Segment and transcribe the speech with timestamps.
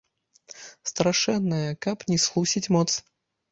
[0.91, 2.89] Страшэнная, каб не схлусіць, моц!